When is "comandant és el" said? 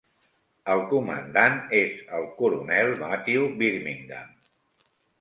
0.93-2.27